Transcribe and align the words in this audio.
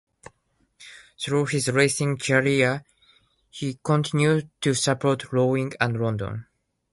Through 1.19 1.45
his 1.45 1.67
racing 1.69 2.17
career 2.17 2.83
he 3.51 3.75
continued 3.83 4.49
to 4.61 4.73
support 4.73 5.31
rowing 5.31 5.73
and 5.79 6.01
London. 6.01 6.47